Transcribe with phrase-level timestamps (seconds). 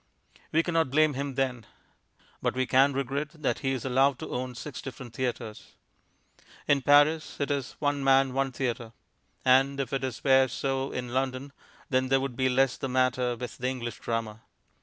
[0.51, 1.67] We cannot blame him then.
[2.41, 5.73] But we can regret that he is allowed to own six different theatres.
[6.67, 8.93] In Paris it is "one man, one theatre,"
[9.45, 11.51] and if it were so in London
[11.91, 14.41] then there would be less the matter with the English Drama.